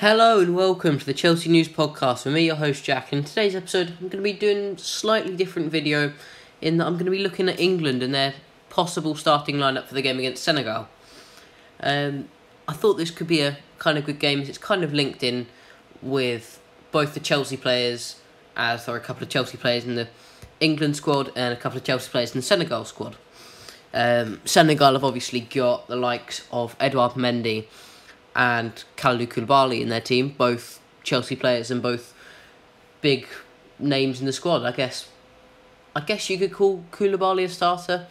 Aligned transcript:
Hello 0.00 0.40
and 0.40 0.56
welcome 0.56 0.98
to 0.98 1.04
the 1.04 1.12
Chelsea 1.12 1.50
News 1.50 1.68
Podcast 1.68 2.24
with 2.24 2.32
me, 2.32 2.46
your 2.46 2.56
host 2.56 2.82
Jack. 2.84 3.12
In 3.12 3.22
today's 3.22 3.54
episode, 3.54 3.88
I'm 3.88 4.08
going 4.08 4.12
to 4.12 4.22
be 4.22 4.32
doing 4.32 4.76
a 4.76 4.78
slightly 4.78 5.36
different 5.36 5.70
video 5.70 6.14
in 6.62 6.78
that 6.78 6.86
I'm 6.86 6.94
going 6.94 7.04
to 7.04 7.10
be 7.10 7.18
looking 7.18 7.50
at 7.50 7.60
England 7.60 8.02
and 8.02 8.14
their 8.14 8.32
possible 8.70 9.14
starting 9.14 9.56
lineup 9.56 9.88
for 9.88 9.92
the 9.92 10.00
game 10.00 10.18
against 10.18 10.42
Senegal. 10.42 10.88
Um, 11.80 12.30
I 12.66 12.72
thought 12.72 12.94
this 12.94 13.10
could 13.10 13.26
be 13.26 13.42
a 13.42 13.58
kind 13.78 13.98
of 13.98 14.06
good 14.06 14.18
game. 14.18 14.40
It's 14.40 14.56
kind 14.56 14.82
of 14.82 14.94
linked 14.94 15.22
in 15.22 15.48
with 16.00 16.62
both 16.92 17.12
the 17.12 17.20
Chelsea 17.20 17.58
players, 17.58 18.22
as 18.56 18.86
there 18.86 18.94
are 18.94 18.98
a 18.98 19.02
couple 19.02 19.24
of 19.24 19.28
Chelsea 19.28 19.58
players 19.58 19.84
in 19.84 19.96
the 19.96 20.08
England 20.60 20.96
squad 20.96 21.30
and 21.36 21.52
a 21.52 21.58
couple 21.58 21.76
of 21.76 21.84
Chelsea 21.84 22.10
players 22.10 22.30
in 22.34 22.38
the 22.38 22.46
Senegal 22.46 22.86
squad. 22.86 23.16
Um, 23.92 24.40
Senegal 24.46 24.94
have 24.94 25.04
obviously 25.04 25.40
got 25.40 25.88
the 25.88 25.96
likes 25.96 26.48
of 26.50 26.74
Edouard 26.80 27.16
Mendy 27.16 27.66
and 28.40 28.84
Kalidou 28.96 29.28
Koulibaly 29.28 29.82
in 29.82 29.90
their 29.90 30.00
team, 30.00 30.30
both 30.30 30.80
Chelsea 31.02 31.36
players 31.36 31.70
and 31.70 31.82
both 31.82 32.14
big 33.02 33.26
names 33.78 34.18
in 34.18 34.24
the 34.24 34.32
squad. 34.32 34.64
I 34.64 34.72
guess, 34.72 35.10
I 35.94 36.00
guess 36.00 36.30
you 36.30 36.38
could 36.38 36.50
call 36.50 36.82
Koulibaly 36.90 37.44
a 37.44 37.48
starter. 37.50 38.06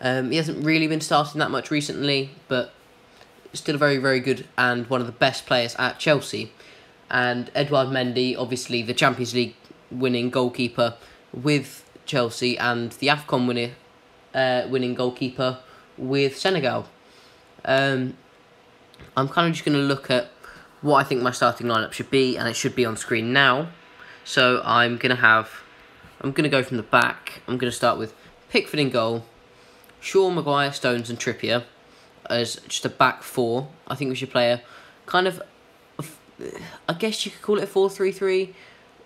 Um, 0.00 0.30
he 0.30 0.36
hasn't 0.36 0.64
really 0.64 0.86
been 0.86 1.00
starting 1.00 1.40
that 1.40 1.50
much 1.50 1.72
recently, 1.72 2.30
but 2.46 2.72
still 3.52 3.74
a 3.74 3.78
very 3.78 3.98
very 3.98 4.20
good 4.20 4.46
and 4.56 4.88
one 4.88 5.00
of 5.00 5.08
the 5.08 5.12
best 5.12 5.44
players 5.44 5.74
at 5.74 5.98
Chelsea. 5.98 6.52
And 7.10 7.50
Edouard 7.52 7.88
Mendy, 7.88 8.36
obviously 8.38 8.80
the 8.82 8.94
Champions 8.94 9.34
League 9.34 9.56
winning 9.90 10.30
goalkeeper 10.30 10.94
with 11.32 11.84
Chelsea 12.06 12.56
and 12.58 12.92
the 12.92 13.08
Afcon 13.08 13.48
winner, 13.48 13.72
uh, 14.34 14.68
winning 14.68 14.94
goalkeeper 14.94 15.58
with 15.98 16.38
Senegal. 16.38 16.86
Um, 17.64 18.16
I'm 19.16 19.28
kind 19.28 19.48
of 19.48 19.54
just 19.54 19.64
going 19.64 19.76
to 19.76 19.84
look 19.84 20.10
at 20.10 20.30
what 20.80 20.96
I 20.96 21.04
think 21.04 21.22
my 21.22 21.30
starting 21.30 21.66
lineup 21.66 21.92
should 21.92 22.10
be, 22.10 22.36
and 22.36 22.48
it 22.48 22.56
should 22.56 22.74
be 22.74 22.84
on 22.84 22.96
screen 22.96 23.32
now. 23.32 23.68
So 24.24 24.62
I'm 24.64 24.96
going 24.96 25.14
to 25.14 25.20
have, 25.20 25.50
I'm 26.20 26.32
going 26.32 26.44
to 26.44 26.50
go 26.50 26.62
from 26.62 26.76
the 26.76 26.82
back. 26.82 27.42
I'm 27.46 27.58
going 27.58 27.70
to 27.70 27.76
start 27.76 27.98
with 27.98 28.14
Pickford 28.50 28.80
in 28.80 28.90
goal, 28.90 29.24
Shaw, 30.00 30.30
Maguire, 30.30 30.72
Stones, 30.72 31.10
and 31.10 31.18
Trippier 31.18 31.64
as 32.28 32.56
just 32.68 32.84
a 32.84 32.88
back 32.88 33.22
four. 33.22 33.68
I 33.88 33.94
think 33.94 34.10
we 34.10 34.14
should 34.14 34.30
play 34.30 34.52
a 34.52 34.62
kind 35.06 35.26
of, 35.26 35.42
I 36.88 36.94
guess 36.94 37.24
you 37.24 37.32
could 37.32 37.42
call 37.42 37.58
it 37.58 37.64
a 37.64 37.66
4 37.66 37.90
3 37.90 38.12
3, 38.12 38.54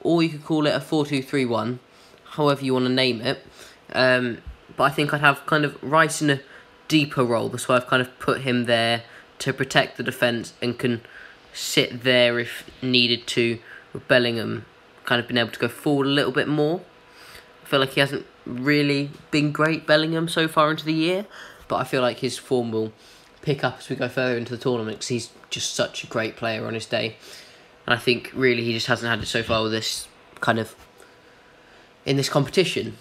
or 0.03 0.23
you 0.23 0.29
could 0.31 0.45
call 0.45 0.67
it 0.67 0.75
a 0.75 0.81
4 0.81 1.07
2 1.07 1.23
3 1.23 1.45
1, 1.45 1.79
however 2.25 2.65
you 2.65 2.73
want 2.75 2.87
to 2.87 2.93
name 2.93 3.21
it. 3.21 3.45
Um, 3.93 4.39
but 4.77 4.85
I 4.85 4.91
think 4.91 5.13
I'd 5.13 5.21
have 5.21 5.45
kind 5.47 5.65
of 5.65 5.83
Rice 5.83 6.21
in 6.21 6.31
a 6.31 6.41
deeper 6.89 7.25
role. 7.25 7.49
That's 7.49 7.69
why 7.69 7.77
I've 7.77 7.87
kind 7.87 8.03
of 8.03 8.19
put 8.19 8.43
him 8.43 8.65
there 8.65 9.03
to 9.39 9.53
protect 9.53 9.97
the 9.97 10.03
defence 10.03 10.55
and 10.63 10.79
can 10.79 11.03
sit 11.53 12.03
there 12.03 12.39
if 12.39 12.69
needed 12.83 13.27
to 13.27 13.59
with 13.93 14.07
Bellingham 14.09 14.67
kind 15.05 15.21
of 15.21 15.29
been 15.29 15.39
able 15.39 15.53
to 15.53 15.59
go 15.59 15.69
forward 15.69 16.07
a 16.07 16.11
little 16.11 16.33
bit 16.33 16.49
more. 16.49 16.81
I 17.63 17.67
feel 17.67 17.81
like 17.81 17.91
he 17.91 18.01
hasn't 18.01 18.27
really 18.45 19.11
been 19.31 19.53
great, 19.53 19.87
Bellingham, 19.87 20.29
so 20.29 20.47
far 20.49 20.71
into 20.71 20.85
the 20.85 20.93
year, 20.93 21.27
but 21.69 21.77
I 21.77 21.85
feel 21.85 22.03
like 22.03 22.19
his 22.19 22.37
form 22.37 22.73
will 22.73 22.93
pick 23.43 23.65
up 23.65 23.79
as 23.79 23.89
we 23.89 23.97
go 23.97 24.09
further 24.09 24.37
into 24.37 24.55
the 24.55 24.63
tournament 24.63 24.99
because 24.99 25.09
he's 25.09 25.31
just 25.51 25.75
such 25.75 26.05
a 26.05 26.07
great 26.07 26.37
player 26.37 26.67
on 26.67 26.75
his 26.75 26.87
day. 26.87 27.17
And 27.87 27.95
I 27.95 27.99
think 27.99 28.33
really 28.35 28.65
he 28.65 28.73
just 28.73 28.89
hasn't 28.89 29.09
had 29.09 29.21
it 29.21 29.27
so 29.27 29.43
far 29.43 29.63
with 29.63 29.73
this 29.73 30.09
kind 30.41 30.59
of 30.59 30.75
in 32.05 32.17
this 32.17 32.29
competition. 32.29 32.97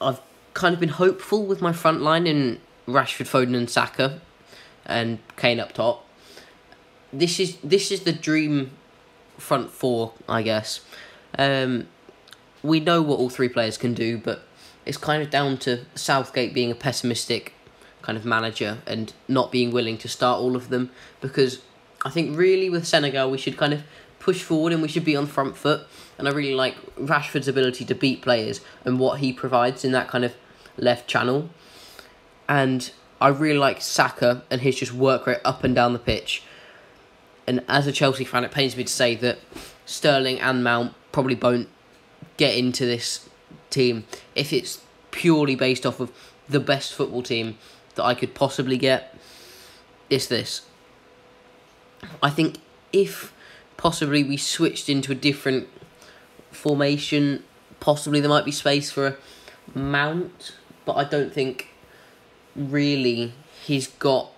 I've 0.00 0.20
kind 0.54 0.74
of 0.74 0.80
been 0.80 0.90
hopeful 0.90 1.44
with 1.44 1.60
my 1.60 1.72
front 1.72 2.00
line 2.00 2.26
in 2.26 2.60
Rashford, 2.88 3.28
Foden, 3.28 3.54
and 3.54 3.68
Saka 3.68 4.20
and 4.86 5.18
Kane 5.36 5.60
up 5.60 5.72
top. 5.72 6.06
This 7.12 7.40
is 7.40 7.56
this 7.62 7.90
is 7.90 8.00
the 8.02 8.12
dream 8.12 8.72
front 9.38 9.70
four, 9.70 10.12
I 10.28 10.42
guess. 10.42 10.80
Um, 11.38 11.88
we 12.62 12.80
know 12.80 13.02
what 13.02 13.18
all 13.18 13.30
three 13.30 13.48
players 13.48 13.78
can 13.78 13.94
do, 13.94 14.18
but 14.18 14.42
it's 14.84 14.98
kind 14.98 15.22
of 15.22 15.30
down 15.30 15.56
to 15.58 15.86
Southgate 15.94 16.52
being 16.54 16.70
a 16.70 16.74
pessimistic 16.74 17.54
kind 18.02 18.16
of 18.16 18.24
manager 18.24 18.78
and 18.86 19.12
not 19.28 19.52
being 19.52 19.70
willing 19.70 19.98
to 19.98 20.08
start 20.08 20.40
all 20.40 20.56
of 20.56 20.68
them 20.68 20.90
because 21.20 21.60
I 22.04 22.10
think 22.10 22.36
really 22.36 22.70
with 22.70 22.86
Senegal 22.86 23.30
we 23.30 23.38
should 23.38 23.56
kind 23.56 23.72
of 23.72 23.82
push 24.18 24.42
forward 24.42 24.72
and 24.72 24.82
we 24.82 24.88
should 24.88 25.04
be 25.04 25.16
on 25.16 25.26
front 25.26 25.56
foot 25.56 25.86
and 26.18 26.26
I 26.26 26.30
really 26.30 26.54
like 26.54 26.76
Rashford's 26.96 27.48
ability 27.48 27.84
to 27.84 27.94
beat 27.94 28.22
players 28.22 28.60
and 28.84 28.98
what 28.98 29.20
he 29.20 29.32
provides 29.32 29.84
in 29.84 29.92
that 29.92 30.08
kind 30.08 30.24
of 30.24 30.34
left 30.76 31.08
channel 31.08 31.50
and 32.48 32.90
I 33.20 33.28
really 33.28 33.58
like 33.58 33.82
Saka 33.82 34.42
and 34.50 34.60
his 34.60 34.76
just 34.76 34.92
work 34.92 35.26
rate 35.26 35.40
up 35.44 35.62
and 35.62 35.74
down 35.74 35.92
the 35.92 35.98
pitch. 35.98 36.42
And 37.46 37.62
as 37.68 37.86
a 37.86 37.92
Chelsea 37.92 38.24
fan, 38.24 38.44
it 38.44 38.50
pains 38.50 38.76
me 38.76 38.84
to 38.84 38.92
say 38.92 39.14
that 39.16 39.38
Sterling 39.84 40.40
and 40.40 40.64
Mount 40.64 40.94
probably 41.12 41.34
won't 41.34 41.68
get 42.36 42.56
into 42.56 42.86
this 42.86 43.28
team 43.68 44.04
if 44.34 44.52
it's 44.52 44.80
purely 45.10 45.54
based 45.54 45.84
off 45.84 46.00
of 46.00 46.10
the 46.48 46.60
best 46.60 46.94
football 46.94 47.22
team 47.22 47.58
that 47.94 48.04
I 48.04 48.14
could 48.14 48.34
possibly 48.34 48.78
get. 48.78 49.16
It's 50.08 50.26
this. 50.26 50.62
I 52.22 52.30
think 52.30 52.58
if 52.92 53.32
possibly 53.76 54.24
we 54.24 54.36
switched 54.36 54.88
into 54.88 55.12
a 55.12 55.14
different 55.14 55.68
formation, 56.50 57.44
possibly 57.80 58.20
there 58.20 58.30
might 58.30 58.44
be 58.44 58.52
space 58.52 58.90
for 58.90 59.06
a 59.06 59.16
Mount, 59.74 60.54
but 60.84 60.94
I 60.94 61.04
don't 61.04 61.32
think 61.32 61.69
really 62.54 63.32
he's 63.64 63.86
got. 63.86 64.30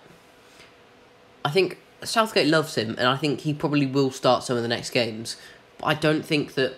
I 1.45 1.49
think 1.49 1.77
Southgate 2.03 2.47
loves 2.47 2.75
him, 2.75 2.95
and 2.97 3.07
I 3.07 3.17
think 3.17 3.41
he 3.41 3.53
probably 3.53 3.85
will 3.85 4.11
start 4.11 4.43
some 4.43 4.57
of 4.57 4.63
the 4.63 4.69
next 4.69 4.91
games. 4.91 5.37
But 5.77 5.87
I 5.87 5.93
don't 5.93 6.25
think 6.25 6.53
that 6.55 6.75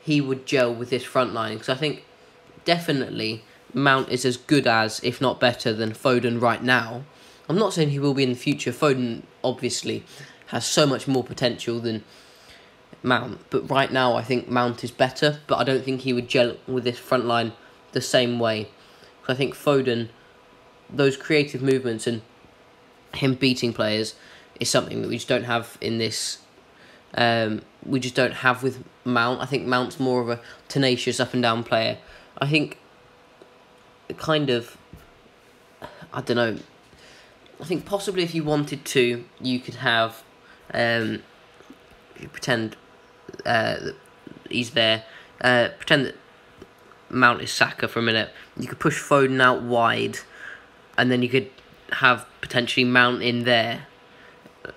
he 0.00 0.20
would 0.20 0.46
gel 0.46 0.74
with 0.74 0.90
this 0.90 1.04
front 1.04 1.34
line 1.34 1.54
because 1.54 1.68
I 1.68 1.74
think 1.74 2.04
definitely 2.64 3.44
Mount 3.74 4.08
is 4.08 4.24
as 4.24 4.36
good 4.36 4.66
as, 4.66 5.00
if 5.02 5.20
not 5.20 5.40
better, 5.40 5.72
than 5.72 5.92
Foden 5.92 6.40
right 6.40 6.62
now. 6.62 7.04
I'm 7.48 7.58
not 7.58 7.72
saying 7.72 7.90
he 7.90 7.98
will 7.98 8.14
be 8.14 8.22
in 8.22 8.30
the 8.30 8.36
future. 8.36 8.72
Foden 8.72 9.22
obviously 9.42 10.04
has 10.48 10.66
so 10.66 10.86
much 10.86 11.06
more 11.06 11.24
potential 11.24 11.78
than 11.78 12.04
Mount, 13.02 13.40
but 13.50 13.70
right 13.70 13.92
now 13.92 14.14
I 14.16 14.22
think 14.22 14.48
Mount 14.48 14.82
is 14.82 14.90
better. 14.90 15.40
But 15.46 15.58
I 15.58 15.64
don't 15.64 15.84
think 15.84 16.02
he 16.02 16.12
would 16.12 16.28
gel 16.28 16.56
with 16.66 16.84
this 16.84 16.98
front 16.98 17.26
line 17.26 17.52
the 17.92 18.00
same 18.00 18.38
way. 18.38 18.68
Because 19.20 19.34
I 19.34 19.36
think 19.36 19.54
Foden 19.54 20.08
those 20.90 21.16
creative 21.16 21.62
movements 21.62 22.06
and 22.06 22.22
him 23.14 23.34
beating 23.34 23.72
players 23.72 24.14
is 24.60 24.68
something 24.68 25.02
that 25.02 25.08
we 25.08 25.16
just 25.16 25.28
don't 25.28 25.44
have 25.44 25.78
in 25.80 25.98
this. 25.98 26.38
Um, 27.14 27.62
we 27.84 28.00
just 28.00 28.14
don't 28.14 28.34
have 28.34 28.62
with 28.62 28.84
Mount. 29.04 29.40
I 29.40 29.46
think 29.46 29.66
Mount's 29.66 29.98
more 29.98 30.20
of 30.20 30.28
a 30.28 30.40
tenacious 30.68 31.20
up 31.20 31.32
and 31.32 31.42
down 31.42 31.64
player. 31.64 31.98
I 32.38 32.46
think 32.46 32.78
kind 34.16 34.50
of 34.50 34.76
I 36.12 36.20
don't 36.20 36.36
know. 36.36 36.56
I 37.60 37.64
think 37.64 37.84
possibly 37.84 38.22
if 38.22 38.34
you 38.34 38.44
wanted 38.44 38.84
to, 38.86 39.24
you 39.40 39.60
could 39.60 39.76
have 39.76 40.22
um, 40.72 41.22
pretend 42.32 42.76
uh, 43.44 43.76
that 43.76 43.96
he's 44.48 44.70
there. 44.70 45.04
Uh, 45.40 45.68
pretend 45.76 46.06
that 46.06 46.16
Mount 47.10 47.42
is 47.42 47.52
Saka 47.52 47.88
for 47.88 47.98
a 47.98 48.02
minute. 48.02 48.30
You 48.58 48.68
could 48.68 48.78
push 48.78 49.02
Foden 49.02 49.40
out 49.40 49.62
wide 49.62 50.20
and 50.98 51.10
then 51.10 51.22
you 51.22 51.28
could 51.28 51.48
have 51.92 52.26
potentially 52.40 52.84
mount 52.84 53.22
in 53.22 53.44
there. 53.44 53.86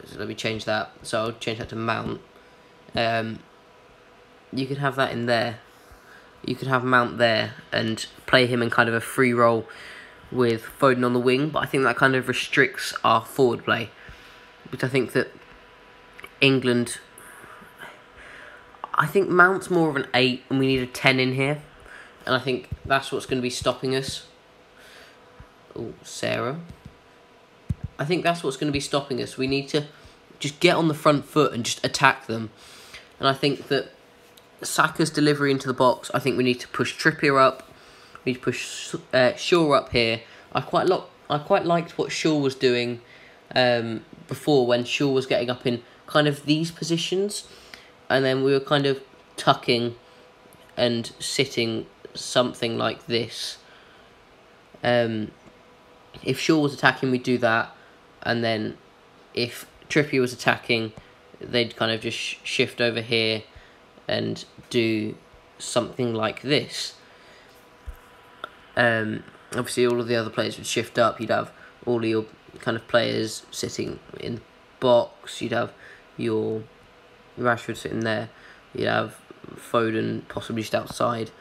So 0.05 0.19
let 0.19 0.27
me 0.27 0.35
change 0.35 0.63
that. 0.65 0.91
So 1.01 1.19
I'll 1.19 1.31
change 1.33 1.57
that 1.57 1.69
to 1.69 1.75
mount. 1.75 2.21
Um, 2.95 3.39
you 4.53 4.67
could 4.67 4.77
have 4.77 4.95
that 4.95 5.11
in 5.11 5.25
there. 5.25 5.59
You 6.45 6.55
could 6.55 6.67
have 6.67 6.83
mount 6.83 7.17
there 7.17 7.55
and 7.71 8.05
play 8.27 8.45
him 8.45 8.61
in 8.61 8.69
kind 8.69 8.87
of 8.87 8.95
a 8.95 9.01
free 9.01 9.33
role 9.33 9.67
with 10.31 10.63
Foden 10.79 11.05
on 11.05 11.13
the 11.13 11.19
wing, 11.19 11.49
but 11.49 11.63
I 11.63 11.65
think 11.65 11.83
that 11.83 11.97
kind 11.97 12.15
of 12.15 12.27
restricts 12.27 12.93
our 13.03 13.25
forward 13.25 13.65
play. 13.65 13.89
Because 14.69 14.89
I 14.89 14.91
think 14.91 15.11
that 15.13 15.31
England. 16.39 16.99
I 18.93 19.07
think 19.07 19.29
Mount's 19.29 19.69
more 19.69 19.89
of 19.89 19.95
an 19.95 20.07
8 20.13 20.43
and 20.49 20.59
we 20.59 20.67
need 20.67 20.81
a 20.81 20.87
10 20.87 21.19
in 21.19 21.33
here. 21.33 21.61
And 22.25 22.35
I 22.35 22.39
think 22.39 22.69
that's 22.85 23.11
what's 23.11 23.25
going 23.25 23.39
to 23.39 23.41
be 23.41 23.49
stopping 23.49 23.95
us. 23.95 24.27
Oh, 25.75 25.93
Sarah. 26.03 26.59
I 27.97 28.05
think 28.05 28.23
that's 28.23 28.43
what's 28.43 28.57
going 28.57 28.67
to 28.67 28.73
be 28.73 28.79
stopping 28.79 29.21
us. 29.21 29.37
We 29.37 29.47
need 29.47 29.67
to 29.69 29.85
just 30.39 30.59
get 30.59 30.75
on 30.75 30.87
the 30.87 30.93
front 30.93 31.25
foot 31.25 31.53
and 31.53 31.63
just 31.63 31.83
attack 31.85 32.25
them. 32.25 32.49
And 33.19 33.27
I 33.27 33.33
think 33.33 33.67
that 33.67 33.91
Saka's 34.63 35.09
delivery 35.09 35.51
into 35.51 35.67
the 35.67 35.73
box, 35.73 36.09
I 36.13 36.19
think 36.19 36.37
we 36.37 36.43
need 36.43 36.59
to 36.61 36.67
push 36.67 36.97
Trippier 36.97 37.39
up. 37.39 37.69
We 38.25 38.31
need 38.31 38.39
to 38.39 38.43
push 38.43 38.95
uh, 39.13 39.35
Shaw 39.35 39.71
up 39.73 39.91
here. 39.91 40.21
I 40.53 40.61
quite 40.61 40.87
lo- 40.87 41.05
I 41.29 41.37
quite 41.37 41.65
liked 41.65 41.97
what 41.97 42.11
Shaw 42.11 42.37
was 42.37 42.55
doing 42.55 43.01
um, 43.55 44.03
before 44.27 44.67
when 44.67 44.83
Shaw 44.83 45.09
was 45.09 45.25
getting 45.25 45.49
up 45.49 45.65
in 45.65 45.81
kind 46.07 46.27
of 46.27 46.45
these 46.45 46.71
positions. 46.71 47.47
And 48.09 48.25
then 48.25 48.43
we 48.43 48.51
were 48.51 48.59
kind 48.59 48.85
of 48.85 49.01
tucking 49.37 49.95
and 50.75 51.11
sitting 51.19 51.85
something 52.13 52.77
like 52.77 53.05
this. 53.05 53.57
Um, 54.83 55.31
if 56.23 56.39
Shaw 56.39 56.59
was 56.59 56.73
attacking, 56.73 57.11
we'd 57.11 57.23
do 57.23 57.37
that, 57.39 57.75
and 58.23 58.43
then 58.43 58.77
if 59.33 59.65
Trippier 59.89 60.21
was 60.21 60.33
attacking, 60.33 60.93
they'd 61.39 61.75
kind 61.75 61.91
of 61.91 62.01
just 62.01 62.17
sh- 62.17 62.37
shift 62.43 62.81
over 62.81 63.01
here 63.01 63.43
and 64.07 64.45
do 64.69 65.15
something 65.57 66.13
like 66.13 66.41
this. 66.41 66.95
Um, 68.75 69.23
obviously, 69.55 69.85
all 69.85 69.99
of 69.99 70.07
the 70.07 70.15
other 70.15 70.29
players 70.29 70.57
would 70.57 70.67
shift 70.67 70.97
up. 70.97 71.19
You'd 71.19 71.29
have 71.29 71.51
all 71.85 72.05
your 72.05 72.25
kind 72.59 72.77
of 72.77 72.87
players 72.87 73.45
sitting 73.51 73.99
in 74.19 74.35
the 74.35 74.41
box. 74.79 75.41
You'd 75.41 75.51
have 75.51 75.73
your 76.17 76.63
Rashford 77.39 77.77
sitting 77.77 78.01
there. 78.01 78.29
You'd 78.73 78.87
have 78.87 79.17
Foden 79.55 80.27
possibly 80.27 80.61
just 80.61 80.75
outside, 80.75 81.31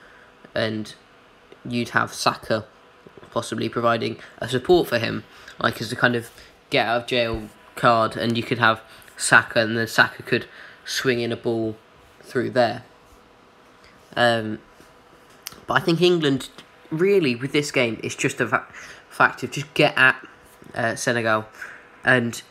and 0.54 0.94
you'd 1.64 1.90
have 1.90 2.12
Saka 2.12 2.66
possibly 3.30 3.68
providing 3.68 4.18
a 4.38 4.48
support 4.48 4.88
for 4.88 4.98
him, 4.98 5.24
like 5.58 5.80
as 5.80 5.92
a 5.92 5.96
kind 5.96 6.16
of 6.16 6.30
get 6.70 6.86
out 6.86 7.02
of 7.02 7.06
jail 7.06 7.48
card, 7.76 8.16
and 8.16 8.36
you 8.36 8.42
could 8.42 8.58
have 8.58 8.80
Saka, 9.16 9.60
and 9.60 9.76
then 9.76 9.86
Saka 9.86 10.22
could 10.22 10.46
swing 10.84 11.20
in 11.20 11.32
a 11.32 11.36
ball 11.36 11.76
through 12.22 12.50
there. 12.50 12.84
Um, 14.16 14.58
but 15.66 15.74
I 15.74 15.80
think 15.80 16.00
England 16.00 16.48
really 16.90 17.36
with 17.36 17.52
this 17.52 17.70
game 17.70 18.00
it's 18.02 18.16
just 18.16 18.40
a 18.40 18.48
fa- 18.48 18.66
fact 19.08 19.44
of 19.44 19.52
just 19.52 19.72
get 19.74 19.96
at 19.96 20.26
uh, 20.74 20.96
Senegal, 20.96 21.46
and 22.04 22.42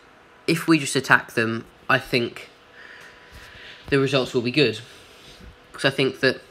if 0.48 0.68
we 0.68 0.80
just 0.80 0.96
attack 0.96 1.34
them, 1.34 1.66
I 1.90 2.00
think 2.00 2.50
the 3.90 4.00
results 4.00 4.34
will 4.34 4.42
be 4.42 4.52
good. 4.52 4.80
Because 5.72 5.86
I 5.86 5.96
think 5.96 6.20
that 6.22 6.42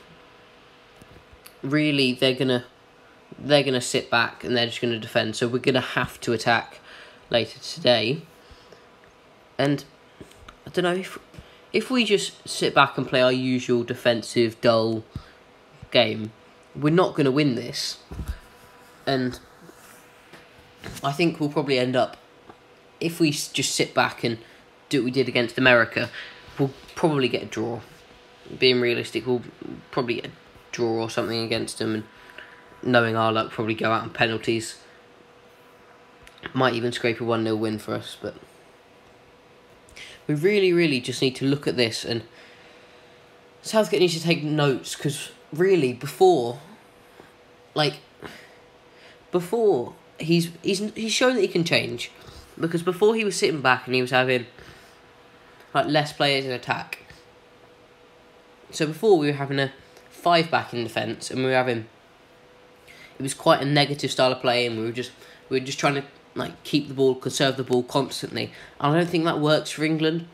really 1.63 2.13
they're 2.13 2.35
gonna 2.35 2.65
they're 3.39 3.63
gonna 3.63 3.81
sit 3.81 4.11
back 4.11 4.45
and 4.45 4.57
they're 4.57 4.67
just 4.67 4.81
gonna 4.81 4.99
defend. 4.99 5.37
So 5.37 5.49
we're 5.49 5.59
gonna 5.59 5.81
have 5.81 6.21
to 6.23 6.33
attack 6.33 6.81
later 7.31 7.59
today. 7.61 8.23
And 9.57 9.85
I 10.67 10.71
don't 10.71 10.85
know 10.85 10.95
if 10.95 11.19
if 11.73 11.91
we 11.91 12.05
just 12.05 12.49
sit 12.49 12.75
back 12.75 12.97
and 12.97 13.07
play 13.07 13.23
our 13.23 13.33
usual 13.33 13.85
defensive 13.85 14.61
dull 14.61 15.05
game, 15.91 16.33
we're 16.75 16.93
not 16.93 17.15
gonna 17.15 17.31
win 17.31 17.55
this. 17.55 17.99
And 19.07 19.39
I 21.03 21.13
think 21.13 21.41
we'll 21.41 21.51
probably 21.51 21.79
end 21.79 21.97
up 21.97 22.17
if 23.01 23.21
we 23.21 23.31
just 23.31 23.75
sit 23.75 23.95
back 23.95 24.25
and 24.25 24.39
do 24.89 25.01
what 25.01 25.05
we 25.07 25.11
did 25.11 25.29
against 25.29 25.59
America, 25.59 26.11
we'll 26.59 26.73
probably 26.95 27.29
get 27.29 27.43
a 27.43 27.47
draw. 27.47 27.81
Being 28.59 28.81
realistic, 28.81 29.27
we'll 29.27 29.43
probably 29.91 30.17
get 30.17 30.27
a 30.27 30.31
draw 30.73 31.03
or 31.03 31.11
something 31.11 31.45
against 31.45 31.79
them, 31.79 31.95
and 31.95 32.05
knowing 32.83 33.17
our 33.17 33.33
luck, 33.33 33.51
probably 33.51 33.75
go 33.75 33.93
out 33.93 34.03
on 34.03 34.11
penalties. 34.11 34.79
Might 36.55 36.75
even 36.75 36.93
scrape 36.93 37.21
a 37.21 37.25
1 37.25 37.43
0 37.43 37.57
win 37.57 37.79
for 37.79 37.95
us, 37.95 38.17
but 38.21 38.35
we 40.27 40.35
really, 40.35 40.73
really 40.73 41.01
just 41.01 41.21
need 41.21 41.35
to 41.37 41.45
look 41.45 41.67
at 41.67 41.77
this 41.77 42.05
and 42.05 42.23
Southgate 43.63 44.01
needs 44.01 44.15
to 44.15 44.23
take 44.23 44.43
notes 44.43 44.95
because 44.95 45.31
really 45.53 45.93
before, 45.93 46.61
like, 47.75 47.95
before 49.31 49.95
he's 50.19 50.51
he's 50.63 50.79
he's 50.95 51.13
shown 51.13 51.35
that 51.35 51.43
he 51.43 51.49
can 51.49 51.65
change 51.65 52.11
because 52.59 52.83
before 52.83 53.15
he 53.15 53.25
was 53.25 53.37
sitting 53.37 53.61
back 53.61 53.87
and 53.87 53.95
he 53.95 54.01
was 54.01 54.11
having 54.11 54.47
like 55.75 55.87
less 55.87 56.13
players 56.13 56.45
in 56.45 56.51
attack. 56.51 57.01
So 58.71 58.87
before 58.87 59.19
we 59.19 59.29
were 59.29 59.35
having 59.35 59.59
a 59.59 59.73
five 60.11 60.51
back 60.51 60.73
in 60.73 60.85
defence 60.85 61.31
and 61.31 61.41
we 61.41 61.47
were 61.47 61.53
having 61.53 61.87
it 63.19 63.23
was 63.23 63.35
quite 63.35 63.61
a 63.61 63.65
negative 63.65 64.11
style 64.11 64.33
of 64.33 64.41
play 64.41 64.67
and 64.67 64.79
we 64.79 64.85
were 64.85 64.93
just 64.93 65.11
we 65.49 65.59
were 65.59 65.65
just 65.65 65.79
trying 65.79 65.95
to 65.95 66.05
like 66.35 66.63
keep 66.63 66.89
the 66.89 66.95
ball, 66.95 67.15
conserve 67.15 67.57
the 67.57 67.65
ball 67.65 67.83
constantly. 67.83 68.53
And 68.81 68.95
I 68.95 68.99
don't 68.99 69.09
think 69.09 69.25
that 69.25 69.41
works 69.41 69.71
for 69.71 69.85
England. 69.85 70.27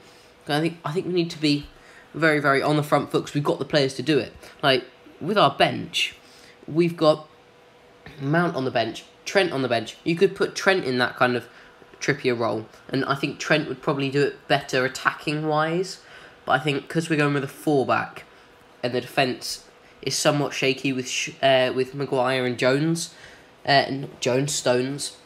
I 0.46 0.60
think 0.60 0.78
I 0.84 0.92
think 0.92 1.06
we 1.06 1.12
need 1.12 1.30
to 1.30 1.40
be 1.40 1.66
very 2.12 2.38
very 2.38 2.62
on 2.62 2.76
the 2.76 2.82
front 2.82 3.10
foot 3.10 3.22
because 3.22 3.34
we've 3.34 3.42
got 3.42 3.58
the 3.58 3.64
players 3.64 3.94
to 3.94 4.02
do 4.02 4.18
it. 4.18 4.32
Like 4.62 4.84
with 5.20 5.38
our 5.38 5.54
bench, 5.56 6.16
we've 6.68 6.96
got 6.96 7.28
Mount 8.20 8.54
on 8.54 8.64
the 8.64 8.70
bench, 8.70 9.04
Trent 9.24 9.52
on 9.52 9.62
the 9.62 9.68
bench. 9.68 9.96
You 10.04 10.14
could 10.14 10.36
put 10.36 10.54
Trent 10.54 10.84
in 10.84 10.98
that 10.98 11.16
kind 11.16 11.36
of 11.36 11.48
Trippier 12.00 12.38
role, 12.38 12.66
and 12.90 13.04
I 13.06 13.14
think 13.14 13.38
Trent 13.38 13.68
would 13.68 13.80
probably 13.80 14.10
do 14.10 14.22
it 14.22 14.46
better 14.46 14.84
attacking 14.84 15.46
wise. 15.46 16.00
But 16.44 16.52
I 16.52 16.58
think 16.58 16.82
because 16.82 17.08
we're 17.08 17.16
going 17.16 17.32
with 17.32 17.44
a 17.44 17.48
four 17.48 17.86
back, 17.86 18.24
and 18.82 18.92
the 18.92 19.00
defence 19.00 19.63
is 20.04 20.16
somewhat 20.16 20.52
shaky 20.52 20.92
with 20.92 21.34
uh, 21.42 21.72
with 21.74 21.94
Maguire 21.94 22.44
and 22.44 22.58
Jones, 22.58 23.14
uh, 23.66 23.68
and 23.68 24.20
Jones 24.20 24.54
Stones 24.54 25.16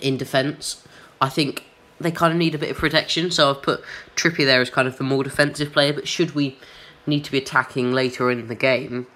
in 0.00 0.16
defence. 0.16 0.86
I 1.20 1.28
think 1.28 1.64
they 2.00 2.10
kind 2.10 2.32
of 2.32 2.38
need 2.38 2.54
a 2.54 2.58
bit 2.58 2.70
of 2.70 2.76
protection, 2.76 3.30
so 3.30 3.50
I've 3.50 3.62
put 3.62 3.82
Trippier 4.16 4.44
there 4.44 4.60
as 4.60 4.70
kind 4.70 4.86
of 4.88 4.98
the 4.98 5.04
more 5.04 5.24
defensive 5.24 5.72
player. 5.72 5.92
But 5.92 6.08
should 6.08 6.34
we 6.34 6.58
need 7.06 7.24
to 7.24 7.32
be 7.32 7.38
attacking 7.38 7.92
later 7.92 8.30
in 8.30 8.48
the 8.48 8.54
game, 8.54 9.06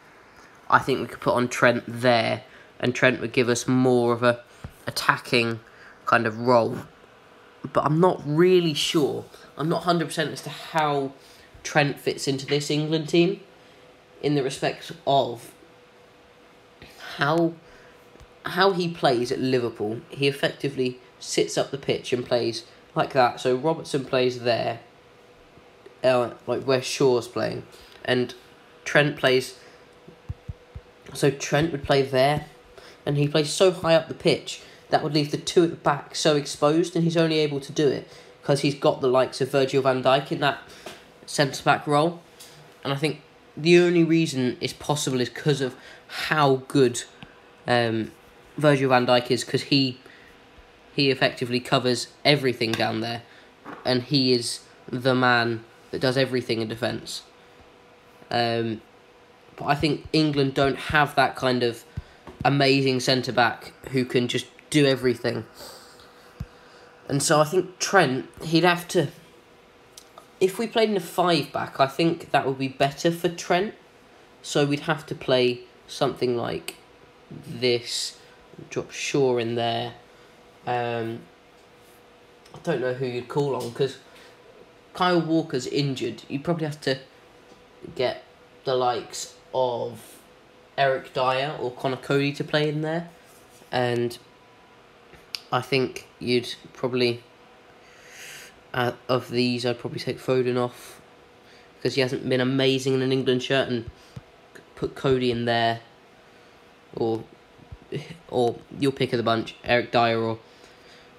I 0.69 0.79
think 0.79 1.01
we 1.01 1.07
could 1.07 1.21
put 1.21 1.35
on 1.35 1.49
Trent 1.49 1.85
there, 1.87 2.45
and 2.79 2.95
Trent 2.95 3.21
would 3.21 3.33
give 3.33 3.49
us 3.49 3.67
more 3.67 4.12
of 4.12 4.23
a 4.23 4.41
attacking 4.87 5.61
kind 6.07 6.27
of 6.27 6.39
role. 6.39 6.79
But 7.73 7.85
I'm 7.85 8.01
not 8.01 8.23
really 8.25 8.75
sure. 8.75 9.25
I'm 9.59 9.69
not 9.69 9.83
hundred 9.83 10.07
percent 10.07 10.33
as 10.33 10.43
to 10.43 10.51
how 10.51 11.12
Trent 11.62 12.01
fits 12.01 12.27
into 12.27 12.47
this 12.47 12.71
England 12.71 13.09
team, 13.11 13.41
in 14.23 14.35
the 14.35 14.43
respect 14.43 14.93
of 15.07 15.53
how 17.17 17.55
how 18.47 18.73
he 18.73 18.89
plays 18.89 19.31
at 19.31 19.39
Liverpool. 19.39 20.01
He 20.09 20.27
effectively 20.27 20.99
sits 21.19 21.59
up 21.59 21.71
the 21.71 21.79
pitch 21.79 22.13
and 22.13 22.25
plays 22.25 22.65
like 22.95 23.13
that. 23.13 23.41
So 23.41 23.55
Robertson 23.55 24.05
plays 24.05 24.41
there, 24.41 24.81
uh, 26.03 26.31
like 26.47 26.65
where 26.65 26.83
Shaw's 26.83 27.29
playing, 27.29 27.65
and 28.05 28.35
Trent 28.85 29.17
plays. 29.17 29.59
So 31.13 31.31
Trent 31.31 31.73
would 31.73 31.85
play 31.85 32.03
there, 32.03 32.47
and 33.05 33.17
he 33.17 33.29
plays 33.29 33.51
so 33.51 33.71
high 33.71 33.95
up 33.95 34.09
the 34.09 34.15
pitch 34.15 34.63
that 34.91 35.03
would 35.03 35.15
leave 35.15 35.31
the 35.31 35.37
two 35.37 35.65
at 35.65 35.71
the 35.71 35.77
back 35.77 36.15
so 36.15 36.37
exposed, 36.37 36.95
and 36.95 37.05
he's 37.05 37.17
only 37.17 37.39
able 37.39 37.61
to 37.61 37.73
do 37.73 37.89
it 37.89 38.09
because 38.41 38.61
he's 38.61 38.75
got 38.75 39.01
the 39.01 39.09
likes 39.09 39.41
of 39.41 39.51
Virgil 39.51 39.83
van 39.83 40.03
Dijk 40.03 40.33
in 40.33 40.41
that 40.41 40.59
centre 41.27 41.63
back 41.63 41.87
role, 41.87 42.21
and 42.83 42.93
I 42.93 42.97
think 42.97 43.21
the 43.56 43.79
only 43.79 44.05
reason 44.05 44.56
it's 44.61 44.73
possible 44.73 45.20
is 45.20 45.29
because 45.29 45.61
of 45.61 45.76
how 46.08 46.62
good 46.69 47.02
um, 47.67 48.12
Virgil 48.56 48.88
van 48.88 49.06
Dijk 49.06 49.31
is, 49.31 49.44
because 49.44 49.64
he 49.64 49.99
he 50.94 51.11
effectively 51.11 51.61
covers 51.61 52.08
everything 52.25 52.73
down 52.73 53.00
there, 53.00 53.23
and 53.85 54.02
he 54.02 54.32
is 54.32 54.61
the 54.88 55.14
man 55.14 55.64
that 55.90 56.00
does 56.00 56.16
everything 56.16 56.61
in 56.61 56.69
defence. 56.69 57.23
Um, 58.30 58.80
but 59.57 59.66
I 59.66 59.75
think 59.75 60.07
England 60.12 60.54
don't 60.54 60.76
have 60.76 61.14
that 61.16 61.37
kind 61.37 61.62
of 61.62 61.85
amazing 62.45 63.00
centre 63.00 63.33
back 63.33 63.73
who 63.90 64.04
can 64.04 64.28
just 64.28 64.47
do 64.71 64.87
everything. 64.87 65.45
And 67.09 67.23
so 67.23 67.40
I 67.40 67.45
think 67.45 67.78
Trent, 67.78 68.28
he'd 68.42 68.64
have 68.64 68.87
to. 68.88 69.09
If 70.40 70.59
we 70.59 70.66
played 70.66 70.90
in 70.90 70.97
a 70.97 71.00
five 71.00 71.52
back, 71.52 71.78
I 71.78 71.87
think 71.87 72.30
that 72.30 72.47
would 72.47 72.59
be 72.59 72.68
better 72.68 73.11
for 73.11 73.28
Trent. 73.28 73.75
So 74.42 74.64
we'd 74.64 74.80
have 74.80 75.04
to 75.06 75.14
play 75.14 75.61
something 75.87 76.37
like 76.37 76.76
this, 77.30 78.18
drop 78.70 78.90
Shaw 78.90 79.37
in 79.37 79.54
there. 79.54 79.94
Um, 80.66 81.20
I 82.54 82.59
don't 82.62 82.80
know 82.80 82.94
who 82.94 83.06
you'd 83.06 83.28
call 83.28 83.54
on 83.54 83.68
because 83.70 83.99
Kyle 84.94 85.20
Walker's 85.20 85.66
injured. 85.66 86.23
You 86.28 86.40
probably 86.40 86.66
have 86.66 86.80
to 86.82 86.99
get 87.94 88.25
the 88.64 88.75
likes 88.75 89.35
of 89.54 90.18
Eric 90.76 91.12
Dier 91.12 91.56
or 91.61 91.70
Conor 91.70 91.97
Coady 91.97 92.32
to 92.32 92.44
play 92.44 92.68
in 92.68 92.80
there, 92.82 93.09
and 93.70 94.16
I 95.52 95.61
think 95.61 96.06
you'd 96.18 96.54
probably 96.73 97.23
uh, 98.73 98.93
of 99.09 99.31
these 99.31 99.67
I'd 99.67 99.79
probably 99.79 100.00
take 100.00 100.19
Foden 100.19 100.57
off 100.57 101.00
because 101.77 101.95
he 101.95 102.00
hasn't 102.00 102.29
been 102.29 102.41
amazing 102.41 102.95
in 102.95 103.03
an 103.03 103.12
England 103.12 103.43
shirt 103.43 103.69
and 103.69 103.91
put 104.77 104.95
Coady 104.95 105.31
in 105.31 105.45
there. 105.45 105.81
Or 106.95 107.25
or 108.29 108.57
your 108.79 108.93
pick 108.93 109.12
of 109.12 109.17
the 109.17 109.23
bunch 109.23 109.55
Eric 109.65 109.93
Dier 109.93 110.19
or 110.19 110.39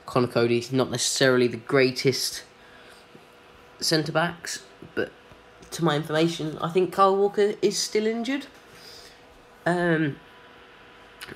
Conor 0.05 0.27
Coady's 0.27 0.71
not 0.71 0.89
necessarily 0.91 1.47
the 1.47 1.57
greatest 1.57 2.43
centre 3.79 4.11
backs 4.11 4.63
but 4.95 5.11
to 5.71 5.83
my 5.83 5.95
information 5.95 6.57
I 6.59 6.69
think 6.69 6.93
Kyle 6.93 7.15
Walker 7.15 7.53
is 7.61 7.77
still 7.77 8.05
injured. 8.05 8.47
Um 9.65 10.17